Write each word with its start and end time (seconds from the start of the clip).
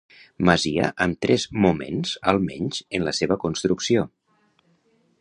Masia 0.49 0.87
amb 1.05 1.19
tres 1.25 1.45
moments 1.67 2.15
almenys 2.33 2.83
en 2.99 3.09
la 3.11 3.17
seva 3.21 3.41
construcció. 3.47 4.11